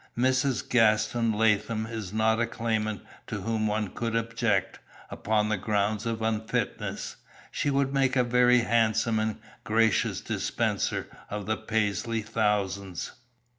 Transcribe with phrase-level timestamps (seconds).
[0.17, 0.67] "Mrs.
[0.67, 4.79] Gaston Latham is not a claimant to whom one could object,
[5.11, 7.17] upon the ground of unfitness.
[7.51, 13.11] She would make a very handsome and gracious dispenser of the Paisley thousands."